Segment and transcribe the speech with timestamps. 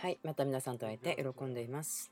[0.00, 2.10] はい、また皆さんと会えて喜んでいます。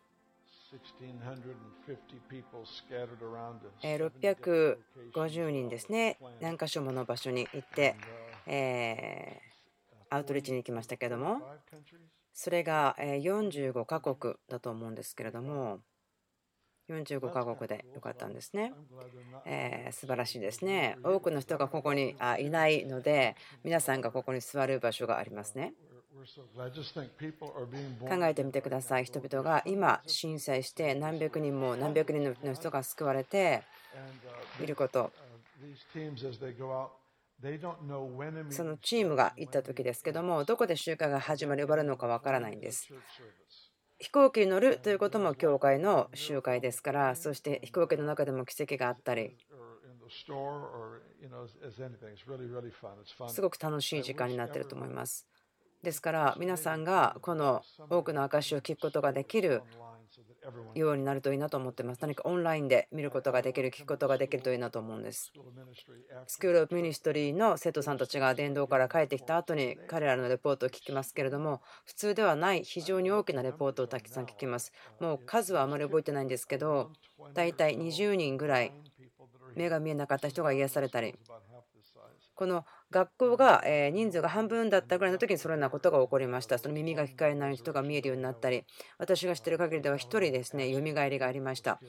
[3.82, 7.96] 650人ですね、何か所もの場所に行って、
[8.46, 11.40] えー、アウトリーチに行きましたけども、
[12.32, 15.80] それが45カ国だと思うんですけれども、
[16.88, 18.72] 45カ国でよかったんですね。
[19.44, 20.96] えー、素晴らしいですね。
[21.02, 25.74] 多くの人がここにあいないので、皆さんがここに座る場所がありますね。
[28.08, 29.04] 考えてみてください。
[29.04, 33.62] 人々が今、申請して何百人も何百人の人が救われて
[34.60, 35.12] いること。
[38.50, 42.88] そのチームが行った時ですけども、どこで集会が始まり終わるのかわからないんです。
[43.98, 49.36] 飛行機に乗るということも教会の集会ですから、そして飛行機の中でも奇跡があったり、
[53.28, 55.26] すごく楽しい時間になっていると思います。
[55.86, 59.62] ですから皆さんがこの多くの証を聞くことができる
[60.74, 61.98] ようになるといいなと思ってます。
[62.00, 65.32] 何かオンラインで見ることができる、聞くことができるといいなと思うんです。
[66.26, 74.72] School of Ministry の生徒さんたちが伝道から帰ってきた後に彼らのレポートを聞きますけれども、普通ではない非常に大きなレポートをたくさん聞きます。
[74.98, 76.90] もう数はあまり覚えてないんですけど、
[77.32, 78.72] 大体20人ぐらい
[79.54, 81.14] 目が見えなかった人が癒されたり、
[82.34, 86.58] この学校が人数が半分だったぐらいの時にそのようなことが起こりました。
[86.58, 88.64] その耳が聞こえない人が見えるようになったり、
[88.98, 91.80] 私が知っている限りでは1人ですね、蘇りがありました。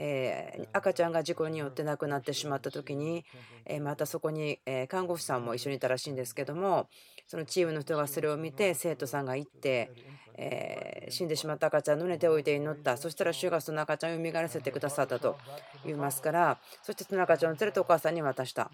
[0.00, 3.24] え赤ちゃんが事故によって亡くなってしまった時に、
[3.66, 6.88] えまたそこにえ看護師さんも一緒にいたらしいんですけども
[7.26, 9.90] そのチームの人がそれを見て生徒さんが行って、
[10.36, 12.96] え死んでしまった赤ちゃんの寝ておいて祈った。
[12.96, 15.36] そしたら主がその赤ちゃんを蘇らせてくださったと
[15.84, 18.70] 言いますからそしてその赤ちゃんを連れてお母さんに渡した。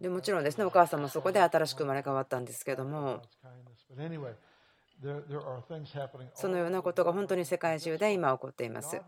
[0.00, 3.20] でもちろんですねお母さんもそこで新しく生まれ変わったんですけども。
[6.34, 9.00] そのようなことが本当に世界中で今起こっています。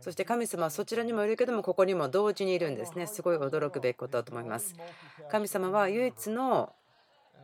[0.00, 3.06] そして神様はそちらにもいるけどもここにも同時にいるんですね。
[3.06, 4.74] すごい驚くべきことだと思います。
[5.30, 6.72] 神様は唯一の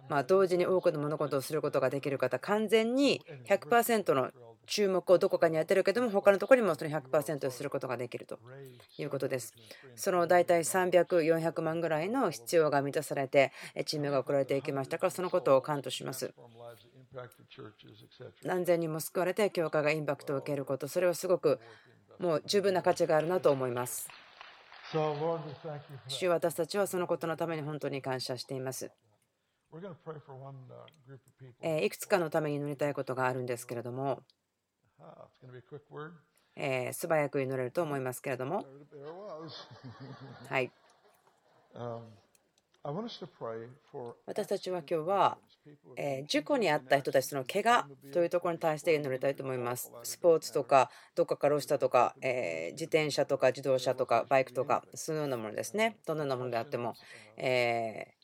[0.08, 4.30] ま同時に多くの物事をすることができる方、完全に100%の
[4.66, 8.38] 注目をどこかに当てるけども、他のところにもその100%することができると
[8.98, 9.54] いうことです。
[9.94, 13.53] その大体300、400万ぐらいの必要が満たされて、
[13.84, 16.32] チームが送られていきましたから、そのことを感とします。
[18.44, 21.61] 何千人も救われて教会がインパクトを受けることそれはすごく
[22.19, 24.09] もう十分な価値があるなと思います。
[26.09, 28.91] 主私たちはそのことのために本当に感謝しています。
[31.84, 34.22] いくつかのために祈りたいことがあるんですけれども。
[36.55, 38.65] え素早く祈れると思いますけれども。
[40.49, 40.72] はい
[44.26, 45.38] 私たちは今日は、
[45.97, 49.91] え事故に遭った人たちの怪我というところに対して祈りたいと思います。
[50.04, 55.97] スポーツとか、どっかから落ちたとか、え自転車とか自動車とかバイクとか、そのようなものですね。
[56.06, 56.94] どのようなものであっても、
[57.36, 58.14] え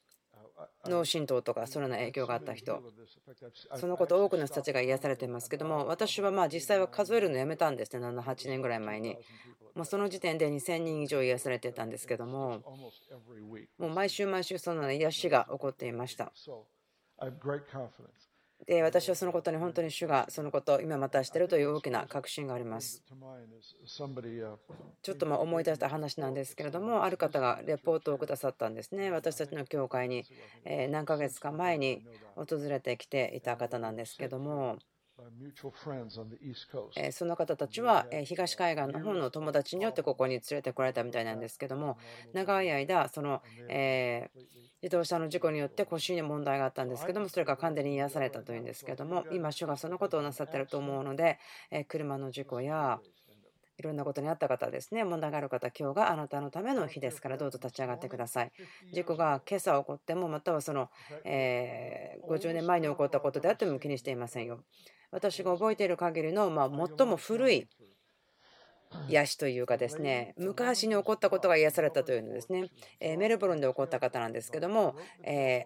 [0.86, 2.82] 脳震盪とかその影響があった人。
[3.76, 8.06] そのこと多くの人たちが癒されていますけども私はまあ実際は数えるのやめたんですね。
[8.06, 9.16] 78年ぐらい前に。
[9.74, 12.62] もうその時点で2000人以上癒されてたんですけども
[13.78, 16.30] もう毎週毎週その癒しが起こっていました。
[18.66, 23.02] で私はそのことに本当に主がそのことを今またしてるという大きな確信があります。
[25.02, 29.10] ちょっとま思い出した話なんですけれども、ある方がレポートをくださったんですね。
[29.10, 30.24] 私たちの教会に
[30.90, 32.04] 何ヶ月か前に
[32.36, 34.78] 訪れてきていた方なんですけども、
[37.12, 41.98] その方たちは東海岸の方の友達によってここに連れてこられたみたいなんですけども
[42.32, 43.42] 長い間その
[44.82, 51.38] 自動車の事故によって腰に問題があったんですけどもそれが完全に癒されたというんですけども今主がそのことをなさっていると思うので
[51.88, 52.98] 車の事故や
[53.82, 58.52] いろんなことにあった方ですね、問題がある方、今日があなたのための日ですから、どうぞ立ち上がってください。
[58.92, 60.88] 事故が今朝起こっても、またはその、
[61.24, 64.60] え50年前に起こったことであっても気にしていませんよ。
[65.10, 67.68] 私が覚えている限りの、ま最も古い
[69.08, 72.70] 癒しというかですね昔に起こったことが癒されたというのですね。
[73.00, 74.94] メルボルンで起こった方なんですけども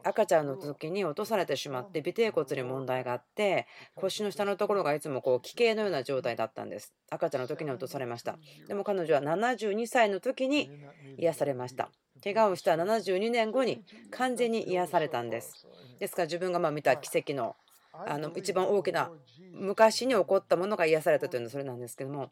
[0.04, 6.94] 赤ちゃんの時に落とされてしまって尾てい骨に問題があって腰の下のところがいつもこう奇形のような状態だったんです。
[7.10, 8.38] 赤ちゃんの時に落とされました。
[8.68, 10.70] でも彼女は72歳の時に
[11.18, 11.90] 癒されました。
[12.22, 15.66] 怪我をした72年後に完全に癒されたんです。
[15.98, 17.56] ですから自分がま見た奇跡の
[18.04, 19.10] あの一番大きな
[19.52, 22.30] 昔に起こったものが癒されたというのはそれなんですけども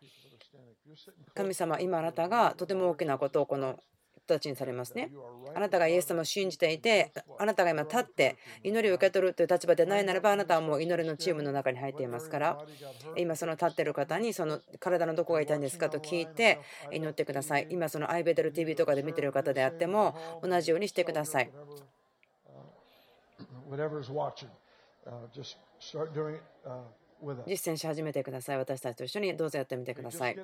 [1.34, 3.78] 神様今あなたがとても大きなことをこの
[4.24, 5.10] 人たちにされますね。
[5.54, 12.58] あなたがイエス様を信じていて、あなたが今立って祈りを受け取るという立場でないならば、あなたはもう祈りのチームの中に入っていますから、
[13.16, 16.58] 今その立っている方にその体のどこが痛いんですかと聞いて
[16.90, 17.66] 祈ってください。
[17.68, 21.50] 今そのアイベテル TV とかで見ている方であっても同じようにしてください。
[27.46, 28.58] 実践し始めてください。
[28.58, 30.36] 私たちと一緒にどうぞやってみてください。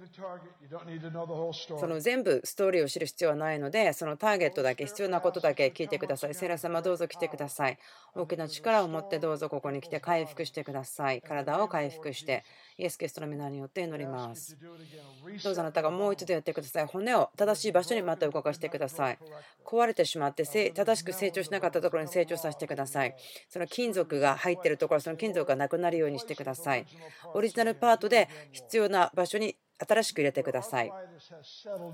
[1.79, 6.35] その全部ストーリーを知る必要はないので、そのターゲットだけ、必要なことだけ聞いてください。
[6.35, 7.79] セラ様、どうぞ来てください。
[8.15, 11.23] 大きな力を持ってどうぞここに来て回復してください。
[11.23, 12.45] 体を回復して、
[12.81, 14.57] イエス・キリストの皆によって祈ります。
[15.45, 16.87] どうぞあなたがもう一度やってください。
[16.87, 19.19] 骨を正しい場所にまた動かしてください。
[19.65, 23.15] 壊れてしまって正しく成長しなかったところに成長させてください。
[23.49, 26.87] その金属が入っているところ、その金属がなくなるようにしてください。
[27.35, 30.93] オリジナルパートで必要な場所に新しく入れてください。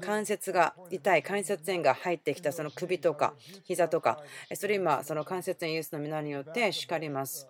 [0.01, 3.35] 関節が痛い、関節炎が入ってきたその首とか
[3.65, 4.23] 膝とか、
[4.55, 7.49] それ今、その関節炎イエスの皆によって叱ります。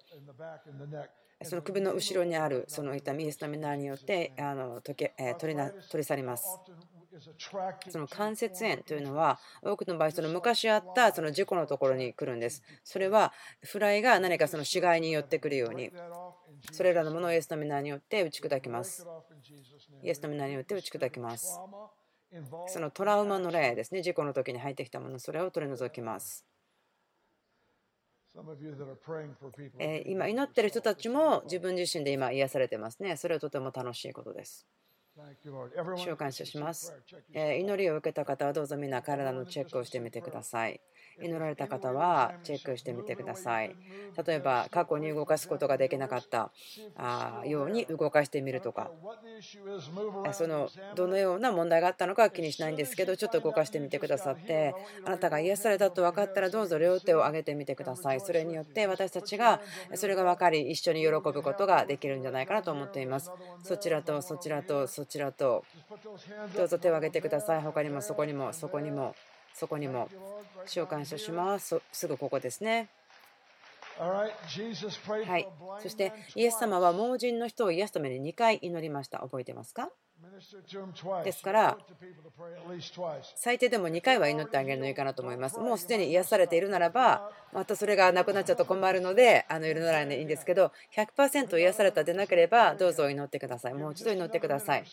[1.49, 5.11] その首の後ろにあるその痛み、イエスの皆によってあの取
[5.45, 6.61] りな取り去ります。
[7.89, 12.63] その関節炎というのは多くの場合その昔あったその事故のところに来るんです。
[12.85, 13.33] それは
[13.63, 15.91] フライが何かその死骸に寄ってくるように
[16.73, 19.07] それらのものをイエスの皆によって打ち砕きます。
[20.03, 21.59] イエスの皆によって打ち砕きます。
[22.67, 26.45] そのトラウマの例ですね、事故の時に入ってきたもの、それを取り除きます。
[30.07, 33.17] 今祈ってる人たちも自分自身で今癒されてますね。
[33.17, 34.67] それはとても楽しいことです。
[35.97, 36.95] 主を感謝します。
[37.33, 40.81] 祈りを受けた方はどうぞみんな体のチェックをしてみてください。
[41.23, 43.75] 祈られた方はチェックしてみてください。
[44.27, 46.51] 例えば過去に動かすことができなかった
[47.47, 48.91] ように動かしてみるとか
[50.33, 54.75] そのどのような問題があったのかは気にしないんですけどちょっと動かしてみてくださって
[55.05, 58.21] あなたが癒されたと分かったらどうぞ両手を上げてみてください。
[58.21, 59.61] それによって私たちが
[59.95, 63.31] それが分かり一緒に喜ぶことができるんじゃないかなと思っています。
[63.63, 65.65] そちらとそちらとそちらと
[66.57, 67.63] どうぞ手を挙げてください。
[67.63, 69.15] 他にもそこにもそこにも。
[69.59, 70.11] そこにも
[70.67, 71.81] 主を感謝します。
[71.91, 72.91] すぐここですね。
[73.99, 74.29] は
[75.39, 75.49] い、
[75.81, 79.21] そしてイエス様は盲人の人を癒すために2回祈りました。
[79.21, 79.89] 覚えてますか？
[81.25, 81.79] ですから、
[83.37, 85.59] 最低でも2回は祈ってあげるのいいかなと思います。
[85.59, 93.75] もうすでに癒されているならば、またそれがなくなっちゃうと困るので、あの祈らないでいいんですけど、100%癒されたでなければ、どうぞ祈ってください。
[93.75, 94.85] もう一度祈ってください。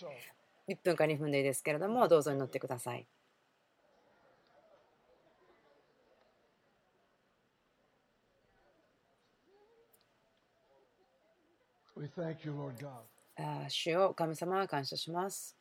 [0.69, 3.05] 1分か2分でいいですけれども、どうぞ祈ってください。
[13.69, 15.57] 主を神様は感謝します。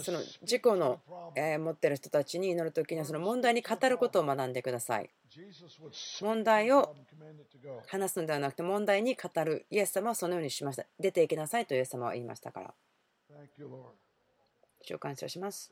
[0.00, 1.00] その事故の
[1.60, 5.08] 持っている人たちに祈るときにはその問題に語ることを学んでください。
[6.20, 6.96] 問題を
[7.86, 9.66] 話すのではなくて問題に語る。
[9.70, 10.86] イエス様はそのようにしました。
[10.98, 12.74] 出ていきなさいとイエス様は言いましたから。
[14.86, 15.70] 主を感謝します。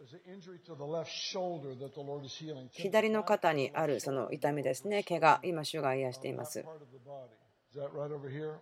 [2.72, 6.64] 左の肩にあるその痛みですね、怪我、今、主が癒しています。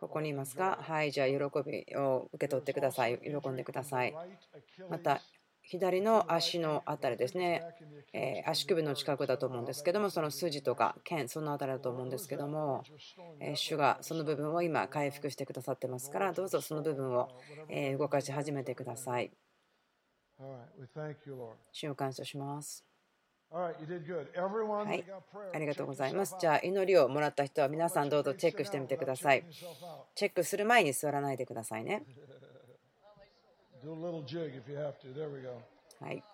[0.00, 0.78] ここにいますか？
[0.80, 3.18] はい、じゃあ、喜びを受け取ってください。
[3.18, 4.14] 喜んでください。
[4.88, 5.20] また、
[5.64, 7.62] 左の足のあたりですね、
[8.12, 12.82] え足首の近くだと思うんですけども、その筋とか腱、そのあたりだと思うんですけども、
[13.38, 17.28] え主がその部分を今、回復してくださってますから、どうぞその部分を
[17.68, 19.30] え動かし始めてください。
[21.72, 22.84] 主を感謝します。
[24.86, 25.04] はい、
[25.54, 26.36] ありがとうございます。
[26.40, 29.44] じゃあ、祈りをもらった人は皆さんどうぞチェックしてみてください。
[30.14, 32.02] チェックする前に座らないでくださいね。
[36.00, 36.24] はい。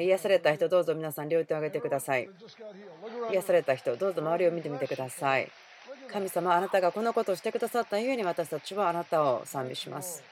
[0.00, 2.28] 癒された人、どうぞ皆さん両手を挙げてください。
[3.30, 5.50] 癒された人、どうぞ周りを見てみてください。
[6.10, 10.24] 神様、あなたがこのことをしてくださったゆえに私たちはあなたを賛美します。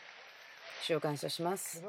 [0.83, 1.83] 主を感謝します。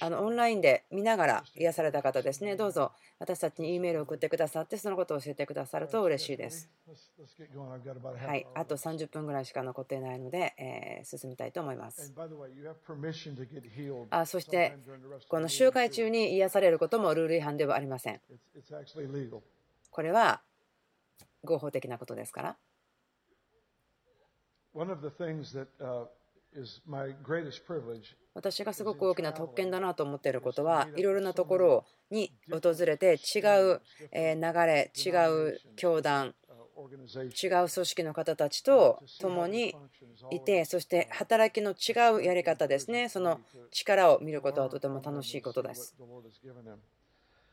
[0.00, 6.70] あのオンラインで見ながら癒された方ですね、どうぞ私たちに E メールを送ってくださって、そのことを教えてくださると嬉しいです。
[8.26, 12.12] はい、あと30分ぐらいしか残っていないので、えー、進みたいと思います。
[14.10, 14.76] あそして、
[15.28, 18.20] この集会中に癒されることもルール違反ではありません。
[19.90, 20.40] これは
[21.44, 22.56] 合法的なことですから。
[28.34, 33.40] 私がすごく大きな特権だなと思っていることはいろいろなところに訪れて違
[33.72, 33.80] う
[34.12, 36.34] 流れ違う教団
[37.42, 39.74] 違う組織の方たちと共に
[40.30, 43.08] いてそして働きの違うやり方ですね。
[43.08, 45.94] その力を見ることはとても楽しいことです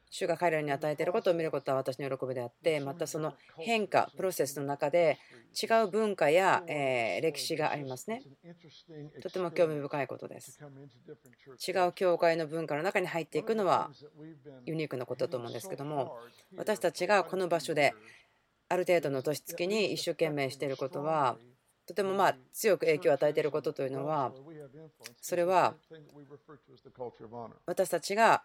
[0.10, 5.20] 主が彼らに与えていることを見ることは私の喜びであってまたその変化プロセスの中で
[5.62, 6.64] 違う文化や
[7.22, 8.24] 歴史がありますね。
[9.22, 10.60] とても興味深いことです。
[11.68, 13.92] 違う教会の文化の中に入っていくのは
[14.66, 16.18] ユニークなことだと思うんですけども
[16.58, 17.94] 私たちがこの場所で
[18.68, 21.38] ある程度の年月に一生懸命していることは
[21.90, 24.32] とてもまあ強く影響を与えていることというのは
[25.22, 25.74] それは
[27.66, 28.44] 私たちが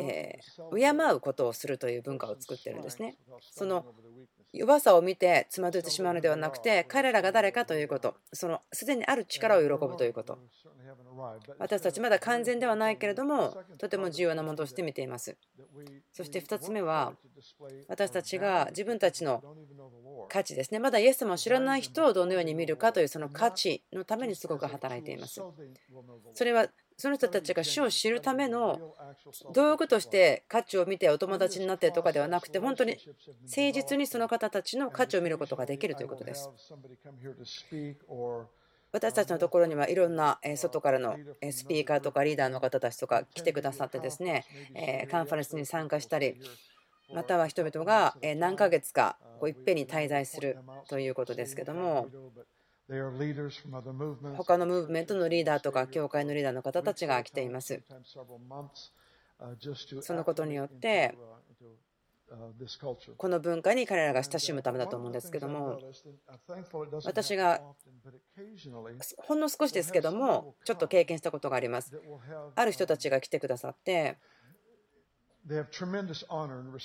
[0.00, 0.38] え
[0.74, 3.18] 敬うことをするという文化を作ってるんですね。
[3.50, 3.84] その
[4.54, 8.14] 弱さを見てつまずいてしまうのではなくて彼らが誰かということ。
[8.32, 10.38] そのすでにある力を喜ぶということ。
[11.58, 15.36] 私たちまだ完全ではないけれどもとても重要なものとして見ています。
[16.14, 17.12] そして2つ目は
[17.88, 19.42] 私たちが自分たちの
[20.28, 20.78] 価値ですね。
[20.78, 25.40] まだイエス様を知らない人をどのように見るかというその価値のためにすごく働いています。
[26.32, 28.94] それはその人たちが主を知るための
[29.52, 32.96] 道具として価値を見てお友達になってとかではなくて本当に
[33.42, 36.50] 誠実にその方たちの価値を見ることができるということです。
[38.92, 41.16] 私たちのところにはいろんな外からの
[41.50, 44.44] スピーカーとかリーダーの方たちとか来てくださってですね
[45.10, 46.36] カンファレンスに参加したり
[47.12, 50.58] または人々が何ヶ月かいっぺんに滞在する
[50.88, 52.08] ということですけども
[54.36, 57.82] 他のムーブメントのリーダーとか教会のリーダーの方たちが来ています。
[60.02, 61.16] そのことによって
[63.16, 65.78] この文化に彼らが親しむためだと思うんですけども
[67.04, 67.60] 私が
[69.18, 72.00] ほんの少しですけどもちょっと経験したことがあります。
[72.54, 74.18] ある人たちが来てくださって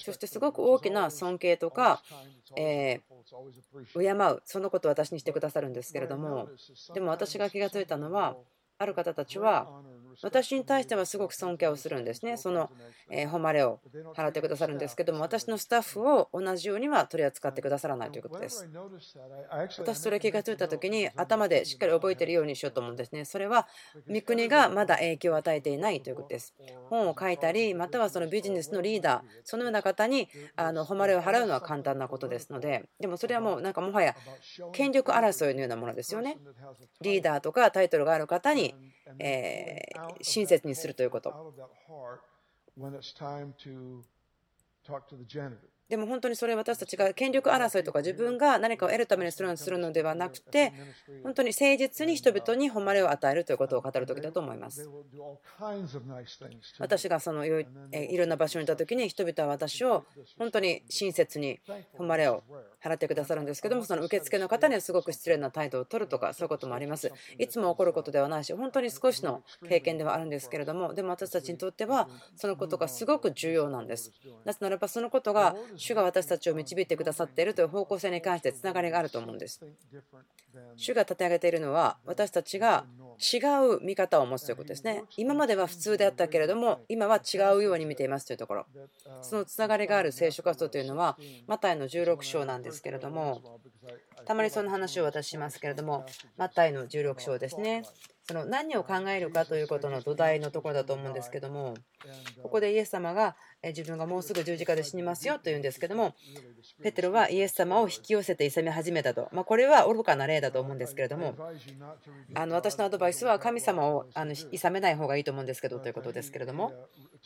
[0.05, 2.01] そしてすごく大きな尊敬とか、
[2.57, 6.49] えー、敬う、そのことを私にしてくださるんですけれども、
[6.93, 8.35] でも私が気が付いたのは、
[8.79, 9.67] ある方たちは
[10.21, 12.37] 私に対してはすごく尊敬をするんですね。
[12.37, 12.69] その
[13.09, 13.79] 誉れを
[14.15, 18.69] 払ってくださるんですけども、私のスタッフを同じようには取り扱ってくださらないということです。
[19.79, 23.23] 私、それ気がついた時に頭でしっかり覚えているようにしようと思うんですね。
[23.25, 23.67] それは、
[24.07, 26.53] 三国がまだ影響を与えていないということです。
[26.89, 34.15] 本を書いたり、またはそのビジネスのリーダー、そのような方にあの誉れを払うのは簡単なことですので、でもそれはもうなんかもはや
[34.73, 36.37] 権力争いのようなものですよね。
[37.01, 38.68] リーダーとかタイトルがある方に
[39.19, 39.81] え
[40.21, 41.53] 親切にするということ。
[45.89, 50.71] でも本当にそれ私たちが権力争いとか自分が何かを得るためにするのではなくて
[51.23, 54.87] 本当に誠実に人々に誉れを与えるということを語る時だと思います。
[56.79, 60.05] 私がそのいろんな場所にいた時に人々は私を
[60.37, 61.59] 本当に親切に
[61.97, 62.43] 誉れを
[62.83, 67.11] 払ってくださるんですけどもその受付の方にはすごく失礼な態度を取るとかそういうこともあります。
[67.37, 74.13] いつも起こることではないし本当に少しの経験ではあるんですけれどもでも私たちにとってはそのことがすごく重要なんです。
[74.45, 79.61] なぜならばそのことが主が私たちを導いてくださっているという方向性に関してつながりがあると思うんです。
[80.75, 82.85] 主が立て上げているのは私たちが
[83.33, 85.05] 違う見方を持つということですね。
[85.15, 88.65] 今までは普通であったけれども今は違うように見ていますというところ。
[89.21, 91.17] そのつながりがある聖書活動というのは
[91.47, 93.59] マタイの16章なんですけれども
[94.25, 96.05] たまにその話を私しますけれども
[96.37, 97.83] マタイの16章ですね。
[98.29, 101.73] その何を考えるかということの土台のところだと思うんですけども
[102.43, 106.13] ここでイエス様が自分がもうすぐ十字架で死にますよと言うんですけども
[106.83, 111.33] ペテロはイエス様を引き寄せて勇み始めたと、まこれは愚かな例だと思うんですけれども
[112.35, 116.71] あの私のアドバイスは神様をあの勇めない方がいいと思うんですけどということですけれども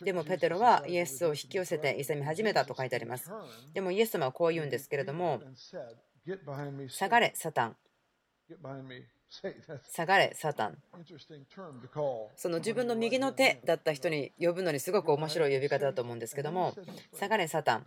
[0.05, 3.29] でもペテロはイエスを引き寄せて勇み始めたと書いてあります
[3.73, 5.41] でもイエス様はこう言うんですけれども
[6.89, 7.75] 下がれサタン
[9.89, 10.77] 下がれ、サタン。
[12.35, 16.75] その自分の右の手だった人に呼ぶのにすごく面白い呼び方だと思うんですけども、
[17.17, 17.85] 下がれ、サタン。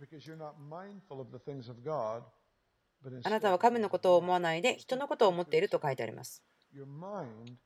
[3.23, 6.43] あなたは神のことを思わないで人のことを思っていると書いてあります。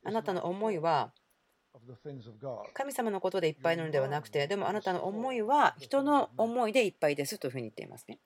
[0.04, 1.12] あなたの思いは
[2.74, 8.20] 神様のことでいっぱいなのではなくて、でもあなたの思いは人の思いでいっぱいですというふうに言っていますね。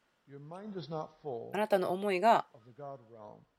[1.53, 2.45] あなたの思いが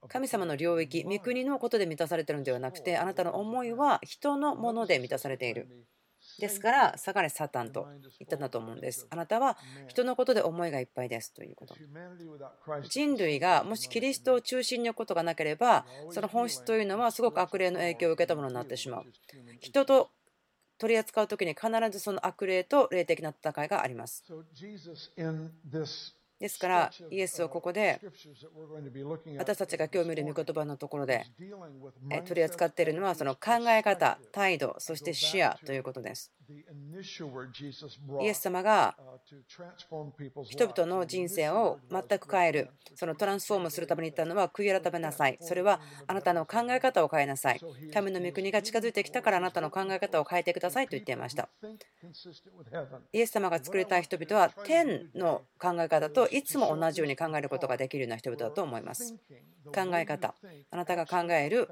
[0.09, 5.69] 神様の領域、御国のことで満たされているのではなくて、あなたの思いは人のもので満たされている。
[6.39, 7.87] ですから、下がれサタンと
[8.19, 9.07] 言ったんだと思うんです。
[9.11, 9.57] あなたは
[9.87, 11.75] 人のことで思いがいっぱいですということ。
[12.89, 19.05] 人類がもしキリストを中心に置くことがなければ、その本質というのはすごく悪霊の影響を受けたものになってしまう。
[19.61, 20.11] 人と
[20.79, 24.25] 取り扱う時に必ずその悪霊と霊的な戦いがあります。
[26.39, 28.01] ですからイエスはここで
[29.39, 31.25] 私たちが今日見る御言葉のところで
[32.27, 36.33] 取り扱っているのはその考え方、態度、そして視野ということです。
[38.21, 38.97] イエス様が
[40.45, 45.39] 人々の人生を全く変える、そのトランスフォームするために言ったのは悔い改めなさい。
[45.41, 47.61] それはあなたの考え方を変えなさい。
[47.93, 51.49] 神の御国が近づいてきたからあなたの考え方を変えてくださいと言っていました。
[53.13, 59.15] イエス様が作りたい人々は天の考え方といつも同じように考えることができるような人々だと思います。
[59.75, 60.35] 考え方、
[60.71, 61.71] あなたが考える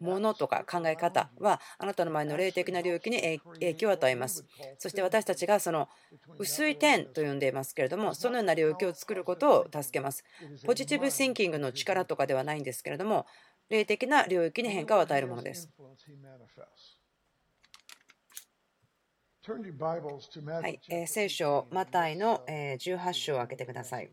[0.00, 4.46] ものとか考え方はあなたの前の霊的な領域に影響を与えます。
[4.78, 5.88] そして私たちがその
[6.38, 10.24] 薄い点と呼んでいますけれども、そのような領域を作ることを助けます。
[10.64, 13.26] ポジティブシンキングの力とかではないんですけれども、
[13.68, 15.70] 霊的な領域に変化を与えるものです。
[20.60, 24.10] はい、えー、聖書、マタイの18章を開けてください。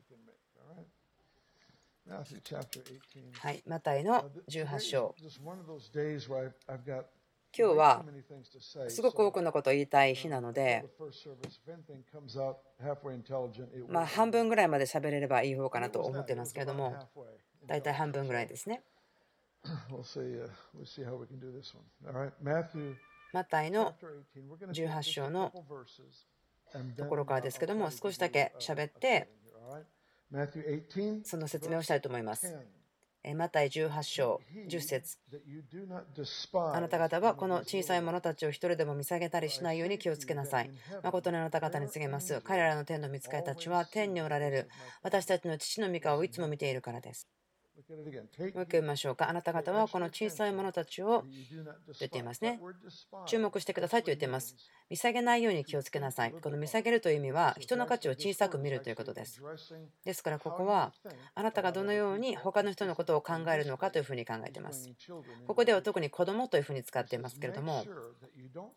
[3.42, 5.16] はい、マタイの18章。
[7.58, 8.06] 今日は
[8.88, 10.86] すごく多くのことを言いたい日なので、
[13.90, 16.96] まあ、半分ぐらいまで喋れればいい方かなと思ってますけれども、
[17.66, 18.84] 大体半分ぐらいですね。
[23.34, 23.94] マタイの
[24.72, 25.52] 18章の
[26.98, 29.30] ところからですけども、少しだけ喋って、
[31.24, 32.58] その説明をしたいと思います。
[33.36, 35.18] マタイ18章10節
[36.74, 40.72] あなた方はこの小さい者たちを一人でも見下げたりしないように気をつけなさい。
[41.04, 42.40] 誠にあなた方に告げます。
[42.42, 44.70] 彼らの天の見つかりたちは天におられる
[45.04, 47.28] 私たちの父の御顔をいつも見ているからです。
[47.90, 49.30] もう一回見ましょうか。
[49.30, 51.24] あなた方はこの小さい者たちを
[52.00, 52.60] 言っていますね。
[53.26, 54.56] 注目してくださいと言っています。
[54.90, 56.34] 見下げないように気をつけなさい。
[56.34, 59.42] この見下げるという意味は人の価値を小さく見るということです。
[60.04, 60.94] ですからここは
[61.34, 64.90] あなたがどのように他の人のことを考えるのかというふうに考えています。
[65.48, 67.86] ここでは特に子供というふうに使っていますけれども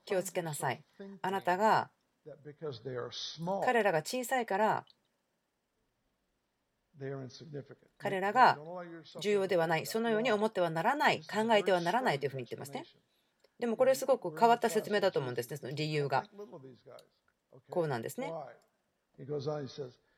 [0.04, 0.84] 気をつけなさい。
[1.22, 1.90] あなたが
[3.64, 4.84] 彼らが小さいから
[7.98, 8.58] 彼らが
[9.20, 12.84] 重要ではない、そのように思ってはならない、考えてはならないというふうに言ってますね。
[13.58, 16.24] でもこれすごく変わった説明だと思うんですね、その理由が。
[17.68, 18.32] こうなんですね。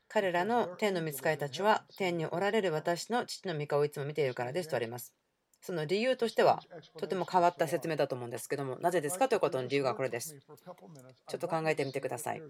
[0.08, 5.14] 彼らの天の見つかりたちは天におられる私の父の御顔をいつも見ているからですとあります。
[5.62, 6.60] その理由としては
[6.98, 10.36] とても変わった説明だと思うんですけどもなぜですかということの理由がこれです。
[10.38, 12.42] ちょっと考えてみてください。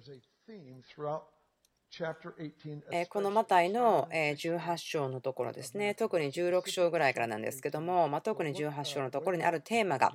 [3.11, 10.13] このマタイの18章のところですね、特に16章ぐらいからなんですけども、ま特に18章のところにあるテーマが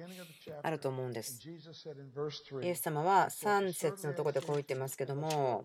[0.64, 1.40] あると思うんです。
[2.64, 5.64] イエス様は3節のところでこう言ってますけども、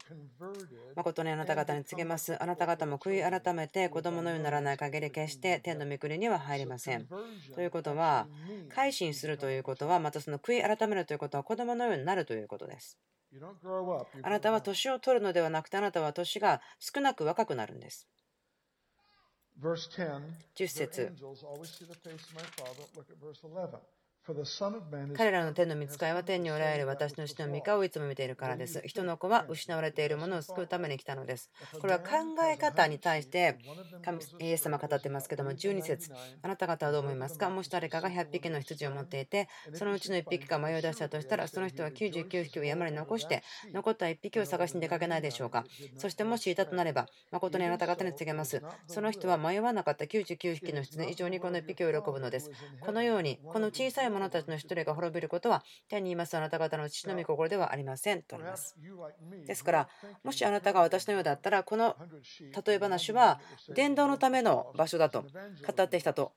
[0.96, 2.40] 誠にあなた方に告げます。
[2.42, 7.07] あなた方も悔い改めて子供のようにならない限り決して天の御国には入りません。
[7.55, 8.29] ということは、
[8.68, 12.98] 改心するということは、またその悔い改めるということは子供のようになるということです。
[14.23, 18.09] あなたは年を取るのではなくて、あなたは年が少なく若くなるんです。
[20.57, 21.12] 10節
[25.16, 28.80] 彼らの天の見つかいは天におられる私の父の御顔をいつも見ているからです。
[28.87, 31.50] 人の子は失われているものを救うために来たのです。
[31.80, 32.06] これは考
[32.48, 33.58] え方に対して
[34.04, 37.50] 神イエス様語ってますけども、12節あなた方はどう思いますか？
[37.50, 45.64] もし誰かが100匹の羊を持っていて、そのうちの1匹が迷い出したとしたら、その人は99匹を山に残して、残った1匹を探しに出かけないでしょうか？
[45.98, 48.62] そしてもしいたとなれば、誠にあなた方に告げます。
[48.87, 52.50] その人は迷わなかった99匹の羊以上にこの1匹を喜ぶのです。
[52.80, 58.77] このように、この小さい者たちの一人が滅びることは、天にいますあなた方の父の御心ではありませんとあります。
[59.46, 59.88] ですから、
[60.25, 61.96] もしあなたが私のようだったら、この
[62.66, 63.40] 例え話は
[63.75, 66.33] 伝道のための場所だと語ってきたと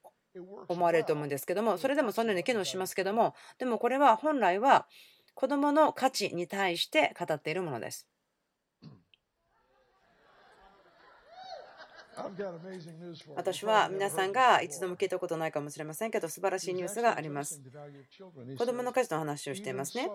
[0.68, 4.88] 思われると思うんですけども、それでもそのように機能しますけども、でもこれは本来は
[5.34, 8.08] 子どもの価値に対して語っているものです。
[13.36, 17.62] 私は皆さんが一度も聞いたことないかもしれませんけど素晴らしいニュースがあります。
[18.58, 20.10] 子供の価値の話をしていますね。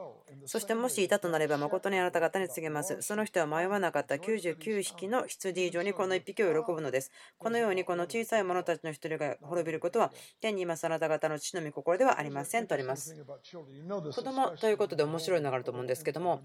[0.47, 3.03] そしてもしいたとなれば誠にあなた方に告げます。
[3.03, 7.13] その人は迷わなかった99匹の羊以上にこの1匹を喜ぶのです。
[7.39, 13.15] このようにこの小さい者たちの1人が滅びることは天にいますあなた方の父の御心ではありませんとあります。
[13.15, 16.41] 子供ということで面白いのがあると思うんですけども、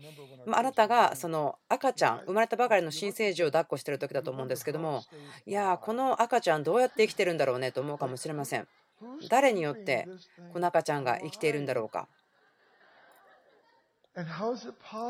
[0.51, 5.03] あなたがその赤ちゃん、生まれたばかりの新生児を抱っこしている時だと思うんですけども、
[5.47, 8.67] いやこの赤ちゃんどうやって生きてるんだろうねと思うかもしれません。
[9.29, 10.07] 誰によって
[10.53, 12.07] この赤ちゃんが生きているんだろうか。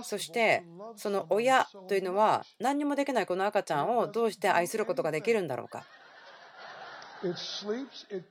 [0.03, 0.63] そして
[0.95, 5.85] その親というのは何にもできないこの赤ちゃんをどうして愛することができるんだろうか。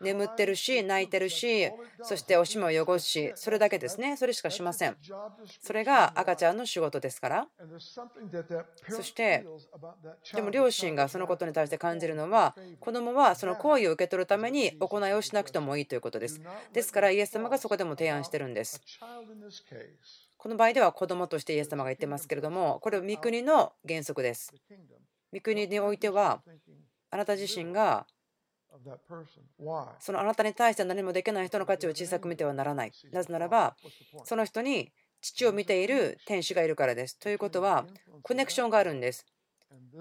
[0.01, 1.70] 眠ってるし泣いてるし
[2.03, 4.16] そしておしめを汚すしそれだけですね。
[4.16, 4.97] それしかしません。
[5.61, 7.49] それが赤ちゃんの仕事ですから。
[8.88, 9.47] そして
[10.35, 16.40] でも両親がそのことに対して感じるのは子供はその行為を受け取るために行いをしなくてもいいということです。
[16.73, 18.81] ですからイエス様がそこでも提案してるんです。
[20.37, 24.53] この場合では子供としてイエス様が言ってますけれどもこれは御国の原則です。
[25.33, 26.42] 御国においては
[27.11, 28.07] あなた自身が
[29.99, 32.95] そのあなたに対して何もできない人の価値を小さく見てはならない。
[33.13, 33.77] なぜならば、
[34.23, 37.19] その人に父を見ている天使がいるからです。
[37.19, 37.87] ということは、
[38.23, 39.27] コネクションがあるんです。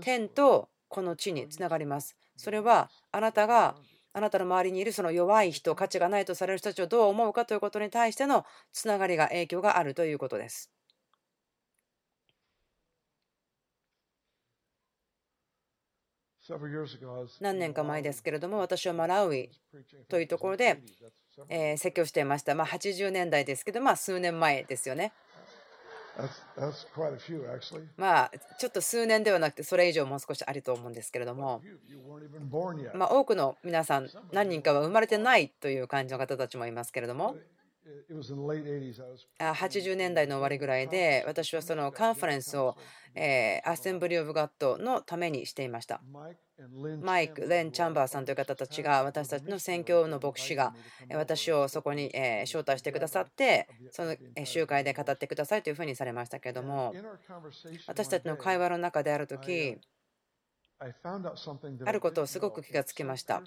[0.02, 2.18] 天とこの地につながります。
[2.38, 3.78] それはあなたが
[4.14, 10.73] あなたの周りにいるその弱い人、価値がないとされる人たちをどう思うかということに対してのつながりが影響があるということです。
[17.42, 19.50] 何年か前ですけれども、私はマラウイ
[20.10, 20.82] というところで、
[21.50, 22.54] え説教していました。
[22.54, 25.14] まあ、80年代ですけど、まあ、数年前ですよね。
[27.98, 31.62] まあ、ちょっと数年ではなくて、それ以上もう少しあると思うんですけれども、
[32.94, 37.36] ま多くの皆さん、何人かは生まれてないという感じの方たちもいますけれども、
[39.40, 42.76] 80年代の終わりぐらいで、私はそのカンファレンスを
[43.16, 46.02] えアッセンブリー・オブ・ガットのためにしていました。
[47.02, 50.74] マイク、レン・チャンバーさんという方たちが私たちの宣教の牧師が
[51.12, 52.12] 私をそこに
[52.44, 54.16] 招待してくださってその
[54.46, 56.94] 集会で語ってくださいというふうにされましたけれども
[57.88, 59.78] 私たちの会話の中である時
[61.86, 63.42] あることをすごく気がつきました。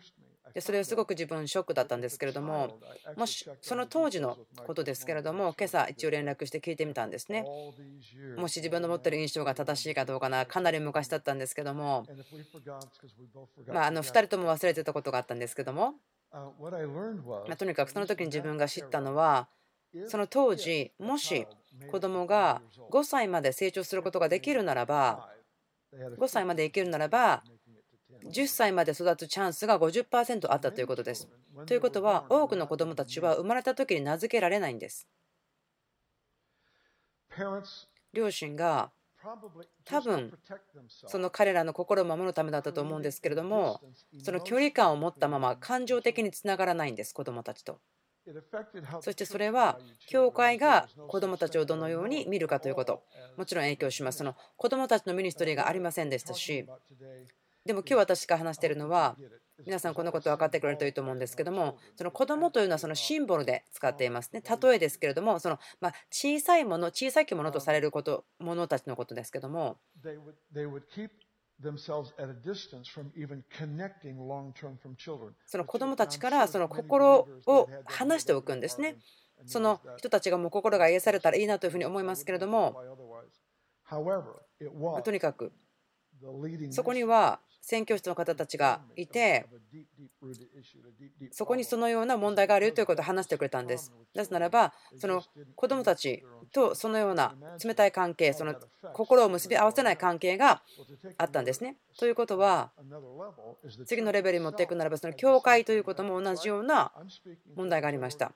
[0.55, 2.79] でそれはすごく自分ショックだったんですけれども
[3.17, 7.45] もしその当時のことですけれども今朝一応連絡して聞いてみたんですね。
[8.37, 12.07] もし自分の持ってる印象が正しいかどうかなかなり昔だったんですけども
[13.75, 15.95] まあの2人とも忘れてたことがあったんですけども
[17.49, 19.49] まとにかくその時に自分が知ったのは
[20.09, 21.47] その当時もし
[21.91, 25.29] 子供が5歳まで成長することができるならば
[26.19, 27.43] 5歳まで生きるならば
[28.31, 31.29] 10歳まで育つチャンスが50%あったということです。
[31.67, 35.09] ということは多くの子どもたちは生まれた時に名付けられないんです。
[38.13, 38.91] 両親が
[39.85, 40.33] 多分
[41.07, 43.81] その彼らの心を守るためだったと思うんですけれども
[44.23, 47.81] その距離感を持ったまま感情的につながらないんです子どもたちと。
[49.01, 53.05] そしてそれは教会が子どもたちをどのように見るかということ
[53.37, 56.67] もちろん影響しますその子どもたちのミニストリーがありませんでしたし
[57.67, 59.17] でも今日私が話しているのは
[59.65, 64.43] 皆さんこのこと分かってくれるといいと思うんですけどもその子供というのはそのシンボルで使っていますね。
[64.43, 69.79] 例えですけれどもそのま小さいもの小さきものとされることものたちのことですけども
[75.47, 78.97] その子供たちからその心を離しておくんですね。
[79.45, 82.75] その人たちがもう心が癒されたらいいなというふうに思いますけれども
[85.03, 85.53] とにかく
[86.73, 89.45] そこには宣教師の方たちがいて
[91.33, 93.93] そこにそのような問題があるということを話してくれたんです。
[94.15, 95.21] なぜならばその
[95.57, 96.23] 子どもたち
[96.53, 98.55] とそのような冷たい関係その
[98.93, 100.63] 心を結び合わせない関係が
[101.19, 101.77] あったんですね。
[101.99, 102.71] ということは
[103.87, 106.93] 次のレベルに持っていくならばその教会ということも同じような
[107.55, 108.33] 問題がありました。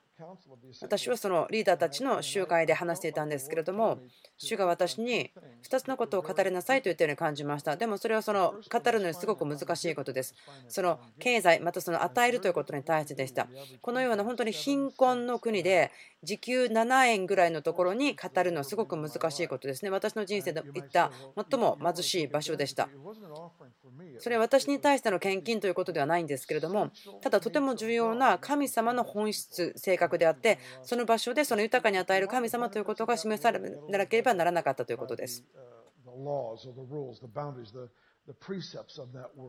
[0.83, 3.99] 私はそのリーダーたちの集会で話していたんですけれども
[4.37, 5.31] 主が私に
[5.63, 7.77] 2つのことを語りなさいと言ったように感じました。
[7.77, 10.35] でもそれはその語るのにすごく難しいことです。
[10.69, 13.49] その経済またその与えるということに対してでした。
[13.81, 15.91] このような本当に貧困の国で
[16.23, 19.91] 時給7円ぐらいのところに語るのはすごく難しいことですね。
[19.91, 21.11] 私の人生で行った
[21.51, 22.89] 最も貧しい場所でした。
[24.19, 35.45] それは私に対しての献金ということではないんですけれども、ただとても重要な神様の本質、性格であって、その場所でその豊かに与える神様ということが示されなければならなかったということです。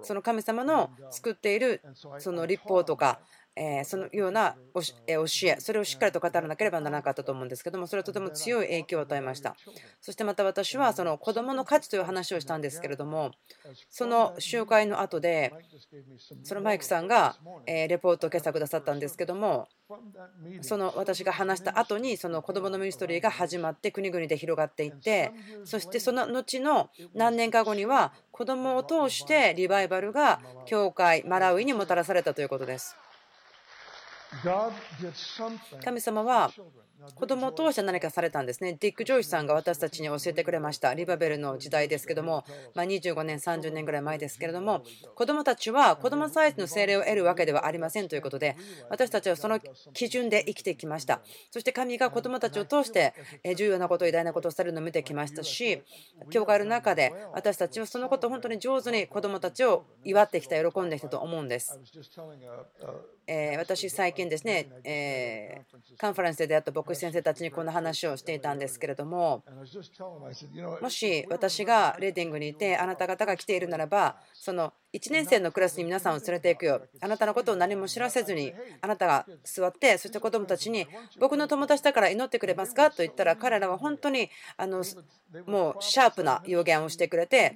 [0.03, 1.81] その神様の作っている
[2.19, 3.19] その立法とか
[3.55, 9.55] えそのような教え、それをしっかりと語らなければならなかったと思うんですけども、それはとても強い影響を与えました。
[9.99, 13.31] そしてまた私はその子どもの価値という話をしたんですけれども、
[13.89, 15.53] その集会の後で、
[16.43, 17.35] そのマイクさんが
[17.65, 19.67] レポートを今朝くださったんですけども、
[20.61, 25.31] その私が話した後にその子どものミニストリーが始まって国々で広がっていって
[25.65, 32.95] そしてその後の何年か後には子どもを通してリバイバルが教会マラウイにもたらされたということです。
[35.83, 36.51] 神様は
[37.15, 38.77] 子供を通して何かされたんですね。
[38.79, 40.93] ディック・ジョイスさんが私たちに教えてくれました。
[40.93, 42.43] リバベルの時代ですけども、
[42.75, 44.83] ま25年、30年ぐらい前ですけれども、
[45.15, 48.55] 子供たちは子供サイズの精霊を得るわけではありませんということで、
[48.89, 49.59] 私たちはその
[49.93, 51.21] 基準で生きてきました。
[51.49, 53.13] そして神が子供たちを通して
[53.55, 55.81] 重要なこと、偉大なことをされるのを見てきましたし、
[56.29, 61.79] 教会の中で私たちはそのことを本当に上手に子供たちを祝ってきた、喜んできたと思うんです。
[63.27, 65.61] え私、最近ですね、え
[65.97, 69.43] カンファレンスで出会った牧師先生たちにこの話をしていたんですけれども、
[70.81, 76.81] もし私がレーディングにいて、あなた方が来ているならば、その1年生のクラスに皆さんを連れていくよ。
[76.99, 80.85] あなたのことを何も知らせずに、あなたが座って、そして子供たちに、
[81.19, 84.83] 僕の友達だから祈ってくれますかと言ったら、彼らは本当にあの
[85.45, 87.55] もうシャープな予言をしてくれて、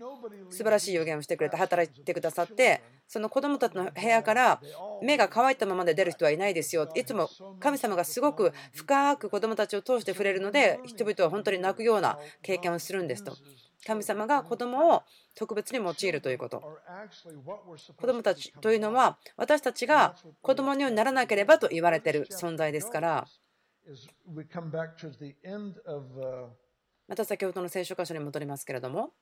[0.50, 4.62] 素晴らしい予言をしてくれて、働いてくださって、その子供たちの部屋から
[5.02, 6.90] 目が乾いたままで出る人はいないですよ。
[6.96, 13.36] いつも神様がすごく深く子供たちを通して触れるので、人々は本当に泣くような経験をするんですと。
[13.86, 15.04] 神様が子供を
[15.36, 16.62] 特別に用いるということ。
[17.96, 23.28] 子供たちというのは私たちが子供にならなければと言われている存在ですから。
[27.08, 29.14] また先ほどの聖書箇所に戻りますけれども。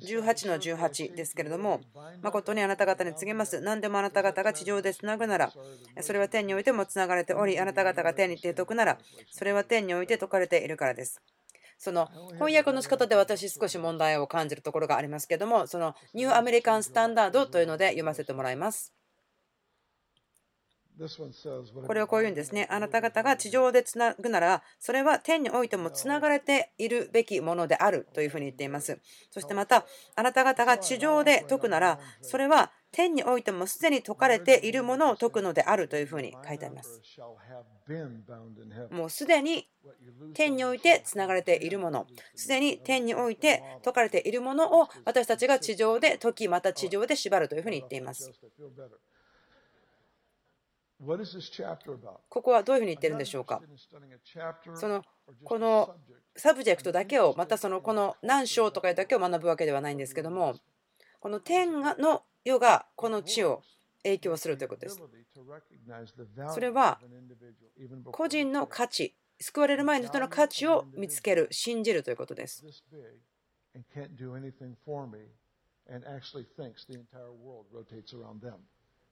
[0.00, 1.80] 18の18ですけれども、
[2.20, 3.60] 誠にあなた方に告げます。
[3.60, 5.52] 何でもあなた方が地上でつなぐなら、
[6.00, 8.98] それは天においてもつながれており、あなた方が天にて解くなら、
[9.30, 11.22] それは天において解かれているからです。
[11.78, 18.92] その翻訳の仕方で私少し問題を感じるところがありますけれども、そのニューアメリカンスタンダードというので読ませてもらいます。
[21.86, 22.66] これをこう言うんですね。
[22.70, 29.00] あなた方が地上でつなぐなら、それは天においてもつながれているべきものであるというふうに言っています。
[29.30, 37.00] そしてまた、あなた方が地上で解くなら、それは天においてもすでに解かれているものを解くのであるというふうに書いてあります。
[38.90, 39.66] もうすでに
[40.34, 48.30] 天においてつながれているもの、すでに天において解かれているものを私たちが地上で解き、また地上で縛るというふうに言っています。
[52.28, 53.60] ここはどういうふうに言ってるんでしょうか？
[54.76, 55.04] その
[55.44, 55.94] この
[56.36, 60.56] subject だけをまたそのこの何章とかだけを学ぶわけではないんですけども
[61.20, 63.62] この天の世がこの地を
[64.04, 65.00] 影響するということです。
[66.54, 67.00] それは
[68.12, 72.64] 個人の価値救われる前の人の価値を見つける信じるということです。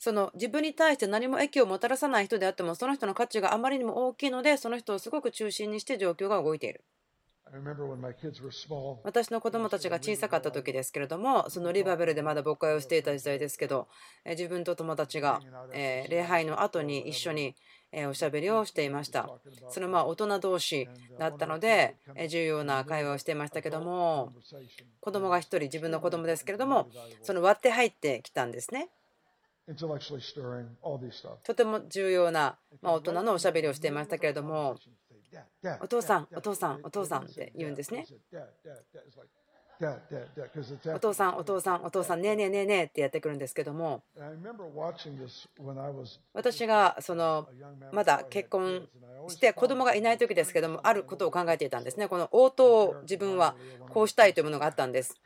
[0.00, 6.82] その自分に対して何も益をもたらさない人であってもその人の価値があまりにも大きいのでその人をすごく中心にして状況が動いている。
[9.02, 13.88] 私の子供たちが小さかった時ですけれどもそのリバベルでまだ牧会をしていた時代ですけど
[14.24, 15.40] 自分と友達が
[15.72, 17.56] 礼拝の後に一緒に
[18.08, 19.28] おしゃべりをしていました。
[19.68, 21.96] そのまあ大人同士だったので
[22.28, 24.32] 重要な会話をしていましたけども
[25.00, 26.88] 子供が1人自分の子供ですけれども
[27.20, 28.88] その割って入ってきたんですね
[31.44, 34.76] とても重要な、ま大人のおしゃべりをしていましたけれども、
[35.80, 38.06] お父さん、お父さん、お父さんって言うんですね。
[40.94, 44.02] お父さん、お父さん、お父さん、ねえねえねえねえってやってくるんですけども、
[46.35, 47.48] 私がその
[47.92, 48.88] まだ結婚
[49.28, 52.09] して子供がいない時ですけども、あることを考えていたんですね。
[52.09, 53.56] この応答を自分は
[53.88, 55.18] こうしたいというものがあったんです。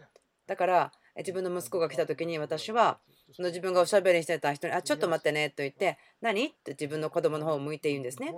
[0.46, 2.98] だから自分の息子が来た時に私は
[3.34, 8.32] その自分がおしゃべりしてた人に、あ、ちょっと待ってねと言って、何って自分の子供の方を向いて言うんですね。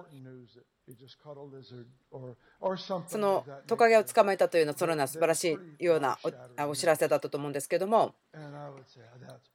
[3.09, 6.16] そのトカゲを捕まえたというのは、そのような素晴らしいような
[6.68, 8.14] お知らせだったと思うんですけども、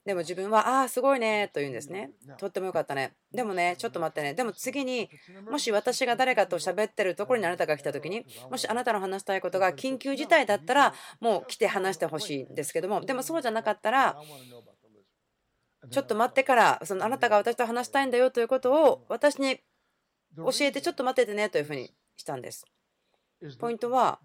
[0.06, 2.12] でも自分は、ああ、すごいねと言うんですね。
[2.38, 3.14] とってもよかったね。
[3.32, 4.34] でもね、ちょっと待ってね。
[4.34, 5.10] でも次に、
[5.50, 14.18] もし私が誰かと喋ってるところにあなたが来た時に、もしあなたの話したいことが緊急事態だったら、もう来て話してほしいんですけども、でもそうじゃなかったら、
[15.90, 19.60] ちょっと待ってからそのあなたが私と話したいんだよということを私に
[20.38, 22.66] 教えてちょっと待っててねというふうにしたんです。
[23.60, 24.20] ポイントは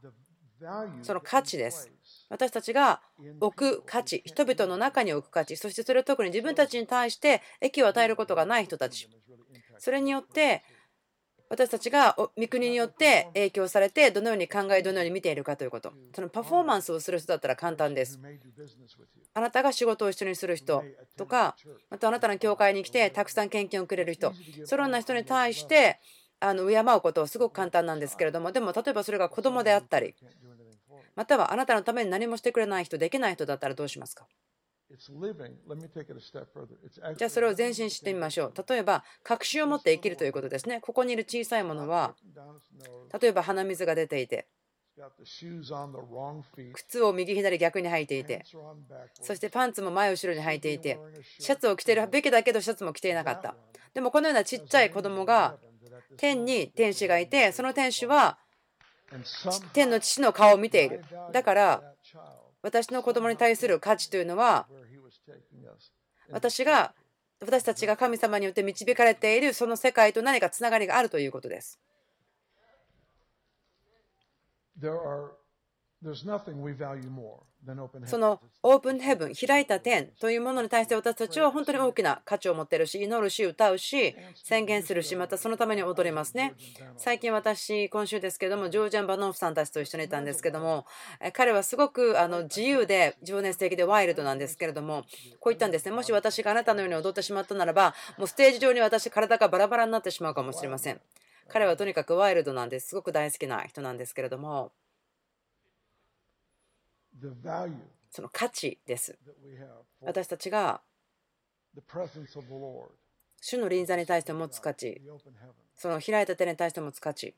[1.03, 1.90] その価値です。
[2.29, 3.01] 私たちが
[3.40, 9.09] 置く価値、人々の中に置く価値、そしてそれを特に自分たちに対して益を与えることがない人たち。
[9.79, 10.62] それによって
[11.49, 15.93] 私たちが御国によって影響されてどのように考えどのように見ているかということ。
[16.15, 18.19] そのパフォーマンスをする人だったら簡単です。
[19.35, 20.83] あなたが仕事を一緒にする人
[21.17, 21.57] とか
[21.91, 24.33] またあなたの教会に来てたくさん献金をくれる人。
[24.65, 26.01] そのような人に対して
[26.41, 28.51] あの敬うことはすごく簡単なんですけれども。
[28.51, 30.15] でも例えばそれが子供であったり
[31.15, 34.27] またはあなたのために何もしてくれない人できない人だったらどうしますか？
[37.16, 38.55] じゃあそれを前進してみましょう。
[38.68, 40.81] 例えば、確信を持って生きるということですね。
[40.81, 42.14] ここにいる小さいものは、
[43.20, 44.46] 例えば鼻水が出ていて、
[46.72, 48.44] 靴を右左逆に履いていて、
[49.20, 50.99] そしてパンツも前後ろに履いていて、
[51.38, 53.55] シャツを着てるべきだけどシャツも着ていなかった。
[53.92, 55.59] でもこのようなちっちゃい子供が
[56.16, 58.38] 天に天使がいて、その天使は
[59.72, 61.05] 天の父の顔を見ている。
[61.33, 61.83] だから
[62.66, 64.66] 私の子供に対する価値というのは
[66.33, 66.94] 私が
[67.40, 71.79] 私たちが神様によって導かれているその世界と何かつながりがあるということです。
[78.07, 84.14] そのオープンヘブン、開いた天というものに対して私たちは本当に大きな価値を持っているし、祈るし、歌うし、
[84.45, 86.55] 宣言するし、またそのために踊りますね。
[86.97, 90.87] 最近私、今週ですけども、ジョージャン・バノーフさんたちと一緒にいたんですけども、
[91.33, 95.03] 彼はすごくあの自由で情熱的でワイルドなんですけれども、
[95.40, 95.90] こう言ったんですね。
[95.90, 101.01] もし私があなたのように踊ってしまったならば、もうステージ上に私、体がバラバラになってしまうかもしれません。
[101.49, 102.88] 彼はとにかくワイルドなんです。
[102.88, 104.71] すごく大好きな人なんですけれども。
[108.11, 109.19] その価値です。
[110.01, 110.81] 私たちが
[113.41, 115.03] 主の臨在に対して持つ価値、
[115.77, 117.35] その開いた手に対して持つ価値。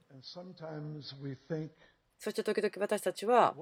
[2.19, 3.55] そして時々私たちは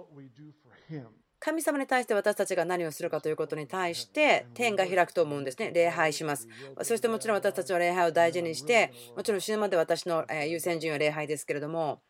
[1.38, 5.70] 神様に対して私たちが何をするかということに対して天が開くと思うんですね。
[5.70, 6.48] 礼拝します。
[6.82, 12.00] そしてもちろん私たちは礼拝を大事にして、もちろん死ぬまで私の優先順位は礼拝ですけれども、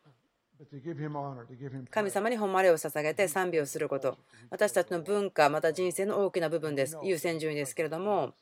[1.91, 4.17] 神様に誉れを捧げて賛美をすること、
[4.49, 6.97] 私たちの文化、また人生の大きな部分です。
[7.03, 8.33] 優先順位ですけれども、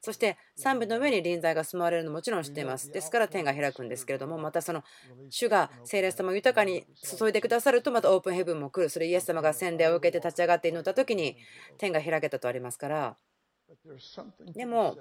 [0.00, 2.92] そして賛美の上に臨在が住まわれるのももちろん知っています。
[2.92, 4.84] ですから天が開くんですけれども、またその
[5.30, 8.90] 主が聖霊様を豊かに注いでくださると、またオープンヘブンも来る。
[8.90, 11.36] それイエス様が洗礼を受けて立ち上がって祈った時に
[11.78, 13.16] 天が開けたとありますから。
[14.54, 14.96] でも、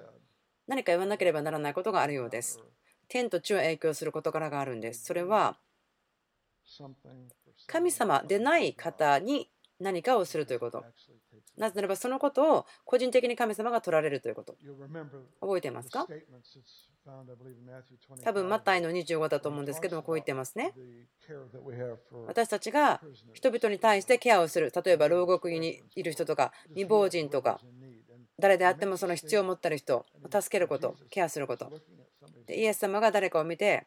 [0.68, 2.62] 何か言わなければならないことがあるようです。
[3.10, 5.04] 天と地を影響する事柄があるんです。
[5.04, 5.58] それは
[7.68, 10.84] 神様でない方に何かをするということ。
[11.58, 14.56] なぜならばそのことを個人的に神様が取られるということ。
[15.42, 16.08] 覚えていますか？
[18.24, 20.74] 多分マタイの25だと思うんですけどもこう言ってますね。
[22.28, 23.02] 私たちが
[23.34, 24.72] 人々に対してケアをする。
[24.84, 27.60] 例えば牢獄にいる人とか未亡人とか
[28.40, 30.06] 誰であってもその必要を持っている人を
[30.42, 31.72] 助けること、ケアすること。
[32.48, 33.86] でイエス様が誰かを見て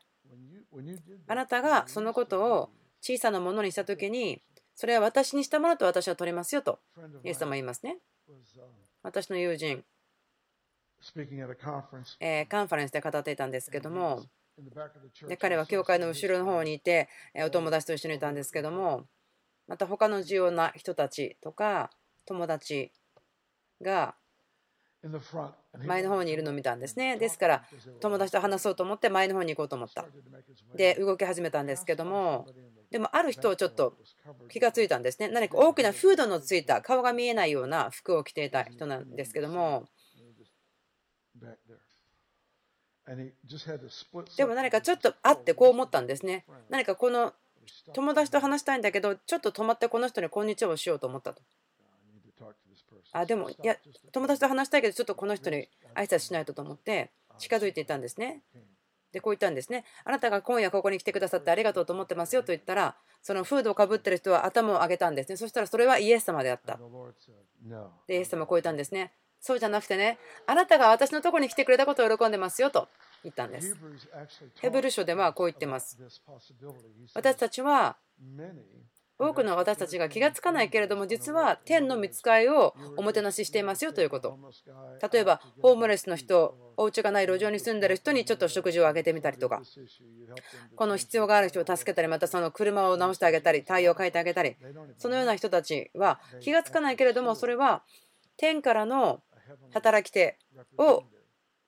[1.27, 2.71] あなたがそのことを
[3.01, 4.43] 小さなものにしたときに、
[4.75, 6.81] それは私にしたものと私は取りますよと、
[7.25, 7.99] イエス様は言いますね。
[9.03, 9.85] 私の友人、
[12.21, 14.25] えカンファレンスで語っていたんですけども、
[15.29, 19.07] で彼は教会の後ろの方にいて、お友達と一緒にいたんですけども、
[19.67, 21.91] また他の重要な人たちとか
[22.25, 22.93] 友達
[23.83, 24.15] が
[25.85, 27.17] 前の方にいるのを見たんですね。
[27.17, 27.65] ですから、
[28.01, 30.05] 友達と話そうと思って前の方に行こうと思った。
[30.75, 32.47] で、動き始めたんですけども、
[32.91, 33.95] でもある人をちょっと
[34.49, 35.29] 気がついたんですね。
[35.29, 39.87] 何か大きなフードのついた顔が見えないような服を着ていた人なんですけども、
[44.37, 46.45] でも何かちょっとあってこう思ったんですね。
[46.69, 47.35] 何かこの
[47.93, 51.43] 友達と話したいんだけど、ちょっと止まってこの人にこんにちはをしようと思ったと。
[53.17, 53.77] あでもいや
[54.13, 58.43] 友達と話したいけどちょっとこの人に挨拶しないとと思って近づいていたんですね。
[59.13, 59.85] でこう言ったんですね。
[60.05, 65.37] あなたが今夜ここに来てくださってありがとうと思ってますよと言ったらそのフードをかぶってる人は頭を上げたんですね。
[65.37, 66.79] そしたらそれはイエス様であった。
[68.07, 69.13] でイエス様はこう言ったんですね。
[69.41, 72.89] そうじゃなくてねあなたが私のところに来てくれたことを喜んでますよと
[73.23, 73.77] 言ったんです。
[74.61, 75.99] ヘブル書ではこう言ってます。
[77.15, 77.97] 私たちは
[79.19, 84.39] 多くの私たちが気がつかないけれども実は天の見つかいをおもてなししていますよということ。
[85.11, 89.63] 例えばホームレスの人お家がない路上に住んでる人にちょっと食事をあげてみたりとか。
[90.77, 94.57] この必要がある人を助けたりまたその車を直してあげたり太陽を変えてあげたり。
[94.99, 97.83] そのような人たちは気がつかないけれどもそれは
[98.37, 99.23] 天からの
[99.73, 100.39] 働き手
[100.77, 101.05] を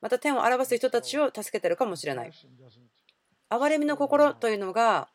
[0.01, 2.33] また天を表す人たちを助けてるかもしれない。
[3.51, 5.09] 憐れみの心というのが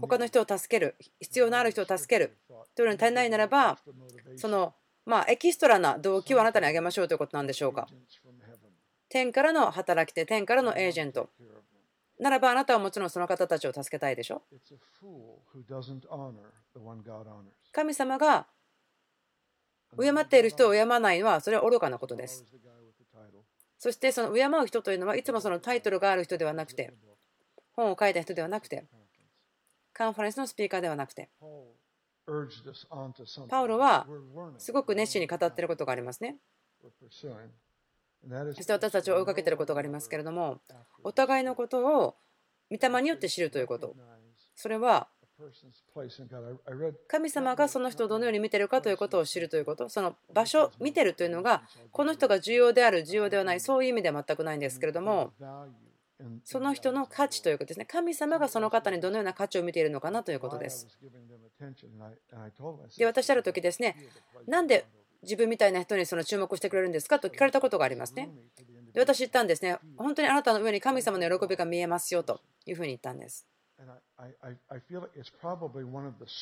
[0.00, 0.96] 他の人を助ける。
[1.20, 2.36] 必要のある人を助ける。
[2.74, 3.78] というのに足りないならば
[4.36, 7.88] そのまあエキストラな動機をあなたにあげましょうということなんでしょうか。
[9.08, 11.28] 天からの働き手天からのエージェント。
[12.18, 14.42] ならばあなたはもちろんその方たちを助けたいでしょ
[17.72, 18.46] 神様が
[20.00, 22.44] 敬っている人を敬わないのはそれは愚かなことです。
[23.78, 26.94] そしてその敬う人というのはいつもそのタイトルがある人ではなくて
[27.72, 28.84] 本を書いた人ではなくて
[29.92, 31.28] カンファレンスのスピーカーではなくて、
[33.48, 34.06] パウロは
[34.58, 36.36] すごく熱心に語っていることがありますね。
[38.54, 40.60] そして私たちを追いかけていることがありますけれども、
[41.02, 42.16] お互いのことを
[42.70, 43.96] 御霊によって知るということ。
[44.54, 45.08] それは
[47.08, 55.32] 神様がその人をどのように見てるかということを知るということ、その場所、見てるというのが、この人が重要である、重要ではない、そういう意味では全くないんですけれども、
[56.44, 57.86] その人の価値ということですね。
[57.86, 60.86] 神様がその方にどのような価値を見ているのかなということです。
[62.98, 63.96] で、私ある時ですね、
[64.46, 64.86] なんで
[65.22, 68.30] 自分みたいな人にその注目してくれるんですかと聞かれたことがありますね。
[68.92, 73.46] で、私言ったんですね、本当にあなたの上に神様の喜びが見えますよというふうに言ったんです。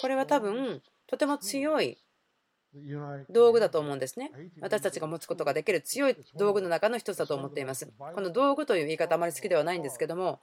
[0.01, 1.99] これは多分、とても強い
[3.31, 4.31] 道具だと思うんですね。
[4.61, 7.91] 私たちが持つことができる強い道具の中の一つだと思っています。
[7.99, 10.41] この道具という言い方あまり好きではないんですけども、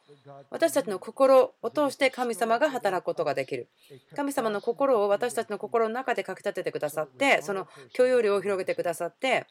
[0.50, 3.70] 私たちの心を通して神様が働くことができる。
[4.16, 9.48] 神様の心を私たちの心の中でかきたててくださって、その許容量を広げてくださって、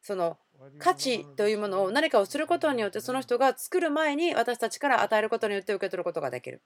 [0.00, 0.38] その
[0.78, 6.62] 価値というものを何かをすることによってその人が作る前に私たちから与えることによって受け取ることができる。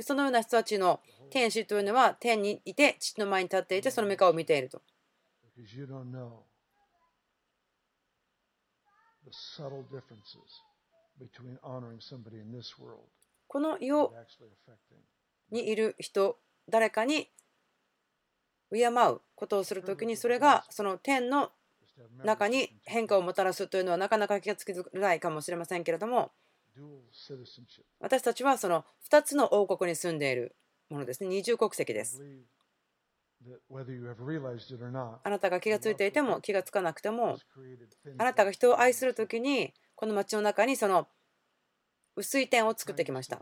[0.00, 4.82] そのような人たちの天使というのは天にいて父の前に立っていてその御顔を見ていると。
[13.48, 14.12] この世
[15.50, 16.38] にいる人
[16.68, 17.30] 誰かに
[18.72, 21.50] 敬うことをするときにそれがその天の
[22.24, 26.32] 中に変化をもたらすというのはなかなか気がつきづらいかもしれませんけれども
[28.00, 30.56] 私たちはその2つの王国に住んでいる
[30.90, 31.28] ものですね。
[31.28, 32.22] 二重国籍です。
[35.22, 37.36] あなたが気がついていても気がつかなくても
[38.18, 41.06] あなたが人を愛する時にこの町の中にその
[42.16, 43.40] 薄い点を作ってきました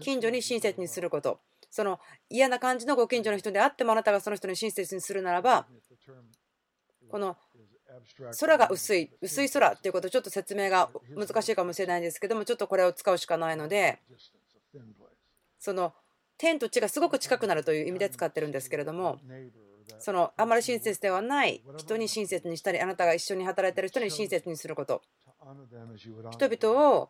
[0.00, 1.40] 近所に親切にすること
[1.70, 1.98] その
[2.28, 5.66] 嫌な感じのご近所の人であってもあなたがその人に親切にするならば
[7.10, 7.36] この
[8.40, 13.98] 空が薄い薄い空っていうことちょっと説明が難しいかもしれないんですけどもちょっとこれを使うしかないので
[15.58, 15.92] その
[16.38, 19.18] 天と地がすごく近くなるという意味で使ってるんですけれども
[19.98, 25.02] そのあまり親切ではない人に親切にしたりあなたが一緒に働いてる人に親切にすること。
[26.30, 27.08] 人々を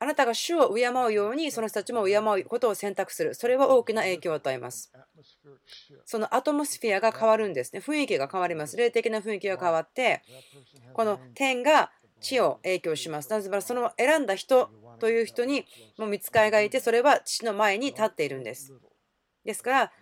[0.00, 3.34] あなたが主を敬うようにその人たちも敬うことを選択する。
[3.34, 4.90] それは大きな影響を与えます。
[6.06, 7.80] そのアトモスフィアが変わるんですね。
[7.80, 8.76] 雰囲気が変わります。
[8.76, 10.22] 霊的な雰囲気が変わって
[10.94, 13.30] この天が地を影響します。
[13.30, 15.66] なぜならその選んだ人という人に
[15.98, 18.72] も見つかいがいてそれは父の前に立っているんです。
[19.44, 19.92] ですから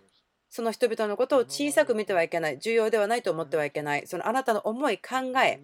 [0.48, 2.58] その人々のことを小さく見てはいけない。
[2.58, 4.06] 重要ではないと思ってはいけない。
[4.06, 5.60] そのあなたの思い考え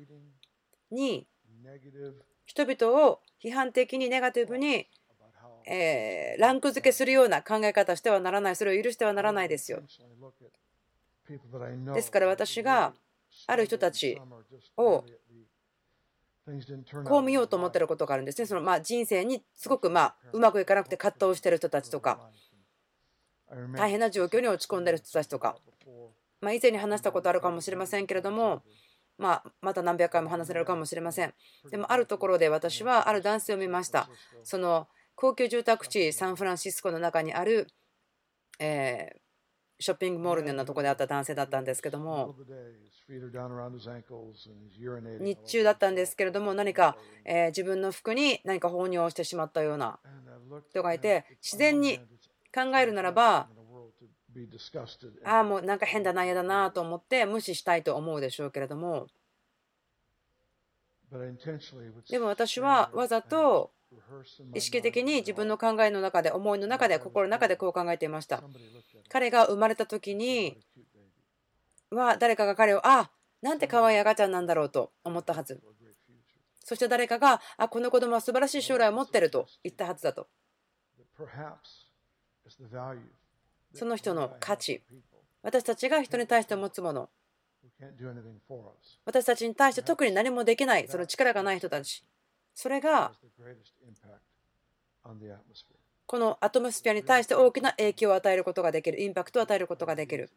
[0.90, 1.26] に
[2.46, 4.88] 人々を批判的にネガティブに、
[5.66, 8.56] えランク付けするような考え方してはならない。
[8.56, 9.82] それを許してはならないですよ。
[11.94, 12.92] ですから私が
[13.46, 14.20] ある人たち
[14.76, 15.04] を
[17.04, 18.46] こう見ようと思ってることがあるんですね。
[18.46, 22.30] そのま人生にすごくまあうまくいかなくて葛藤している人たちとか
[23.76, 25.56] 大変な状況に落ち込んでる人たちとか。
[26.44, 28.62] ま以前に話したことあるかもしれませんけれども
[29.18, 31.34] まあ、また何百回も話されるかもしれません。
[31.70, 34.08] でもあるところで私はある男性を見ました。
[34.42, 37.68] その高級住宅地サンフランシスコの中にある、
[38.58, 39.18] えー、
[39.78, 42.34] ショッピングモールのようなところであった男性だったんですけども
[45.20, 49.98] 日中だったんですけれども何か、え自分の服に何か放尿をしてしまったような
[50.70, 51.98] 人がいて自然に
[52.54, 53.48] 考えるならば
[55.24, 59.06] ああもうなんか変だな嫌だなと思って無視したいと思うでしょうけれども。
[62.10, 63.70] でも私はわざと
[64.54, 68.42] 意識的に自分の考えの中で思いの中で心の中でこう考えていました。
[69.08, 70.58] 彼が生まれた時に
[71.90, 73.10] は誰かが彼をあ
[73.42, 75.60] なんて可愛い赤ちゃんなんだろうと思ったはず。
[76.64, 80.26] そして誰かがあこの子供は素晴らしい将来を持ってると言ったはずだと
[83.74, 84.82] その人の価値。
[85.42, 87.10] 私たちが人に対して持つもの。
[89.04, 92.04] 私たちに対して特に何もできないその力がない人たち。
[92.54, 93.12] それが
[96.06, 99.00] このアトモスフィアに対して大きな影響を与えることができる。
[99.02, 100.30] インパクトを与えることができる。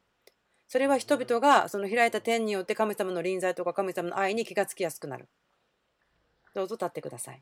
[0.68, 5.28] それは人々がその開いた天によって神様の臨在とか神様の愛に気がつきやすくなる。
[6.58, 7.42] どうぞ立ってください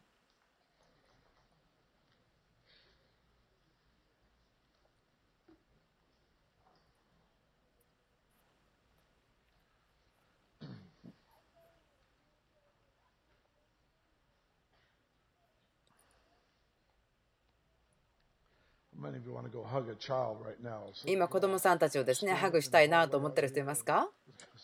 [21.11, 24.09] 今、子供さんたちをですね、ハグしたいなと思ってる人いますか？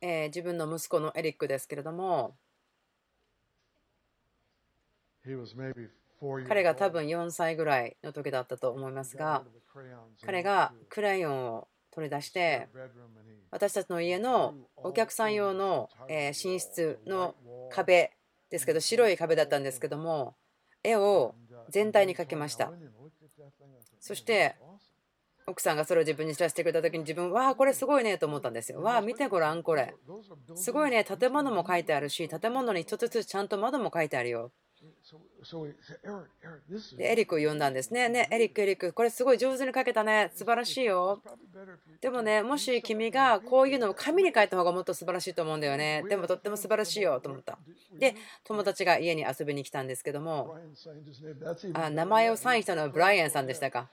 [0.00, 2.36] えー、自分の息子のエリックですけれども、
[6.48, 9.44] 彼が多分4歳ぐらいの時だったと思いますが、
[10.24, 12.68] 彼がクライオンを取り出して、
[13.50, 17.34] 私たちの家のお客さん用の寝室の
[17.70, 18.12] 壁
[18.50, 20.34] ですけど、白い壁だったんですけども、
[20.82, 21.34] 絵を
[21.68, 22.72] 全体に描きました。
[24.00, 24.56] そして
[25.46, 28.82] 奥さんがそれを自分に知らせてくれた時に自分わあこれすごいねと思ったんですよ。
[28.82, 29.94] わあ見てごらんこれ。
[30.54, 34.52] すごいね建物も書いてあるし建物に一つずつちゃんと窓も書いてあるよ。
[36.96, 38.08] でエリックを呼んだんですね。
[38.08, 40.30] ね、エリック、エリック、これすごい上手に書けたね。
[40.34, 41.20] 素晴らしいよ。
[42.00, 46.02] でもね、もし君がこういうのを紙に書いた方がもっと素晴らしいと思うんだよね。
[46.08, 47.58] でもとっても素晴らしいよと思った。
[47.98, 48.14] で、
[48.44, 50.56] 友達が家に遊びに来たんですけども、
[51.74, 53.90] あ名前をサインしたのはブライアンさんでしたか？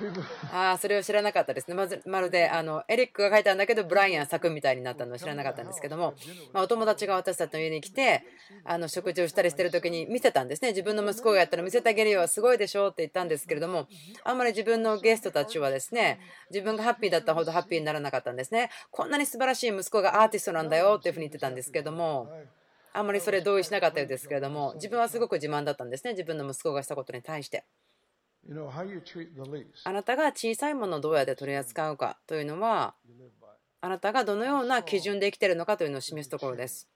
[0.52, 1.74] ああ、それを知らなかったですね。
[1.74, 6.14] まずまるであのエリックが書いたんだけど、ブライアン作みたいになったのを知らなかったんですけども、
[6.52, 8.24] まお友達が私たちの家に来て、
[8.64, 10.70] あの食事をしたりしてる時に見せたんですね。
[10.70, 13.86] 自分の息子がやったら見せてあげるよ、すごいでしょうって言ったんですけれども、
[14.24, 16.20] あんまり自分のゲストたちはですね、
[16.50, 18.70] 自分がハッピーだったほどハッピーにならなかったんですね。
[18.90, 22.28] こんなに素晴らしい息子がアーティストなんだよっていうふうに言ってたんですけども、
[22.92, 27.64] あんまりそれ同意しなかったようですけれども、自分はすごく自慢だったんですね、自分の息子がしたことに対して。
[29.84, 32.94] あなたが小さいものをどうやって取り扱うかというのは
[33.80, 36.88] あなたがどのような基準で生きているのかというのを示すところです。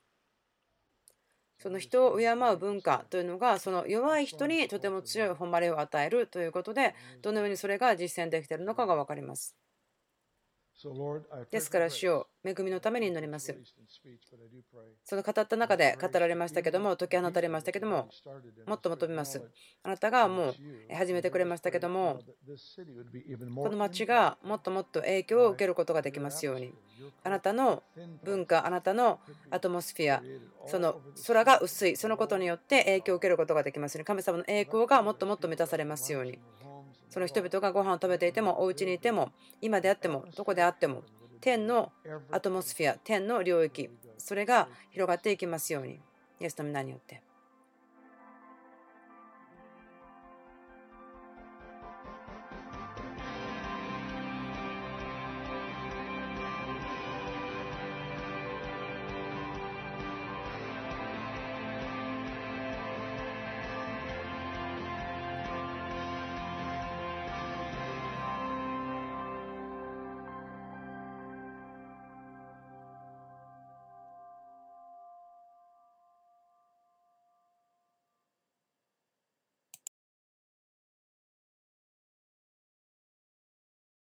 [1.58, 9.56] その人を敬う文化というのがその弱い人にとても強い誉れを与えるということでどのようにそれが実践できているのかが分かります。
[11.50, 13.56] ですから主よ恵みのために祈ります。
[15.04, 18.08] その語った中で語られましたけども、解き放たれましたけども、
[18.66, 19.42] もっと求めます。
[19.82, 20.54] あなたがもう
[20.94, 22.20] 始めてくれましたけども、
[23.56, 26.72] この町がもっともっと影響を受けることができますように。
[27.24, 27.82] あなたの
[28.22, 29.20] 文化、あなたの
[29.50, 30.22] アトモスフィア、
[30.66, 36.38] その空が薄い、そのことによって影響を受けることができますように、神様の栄光がもっともっと満たされますように。
[37.08, 41.02] その人々がご飯を食べていても、お家にいても、今であっても、どこであっても、
[41.40, 41.92] 天の
[42.30, 46.00] アトモスフィア、天の領域、それが広がっていきますように。
[46.40, 47.22] イエスの皆によって。